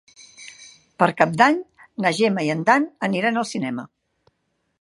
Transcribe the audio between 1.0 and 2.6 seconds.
Per Cap d'Any na Gemma i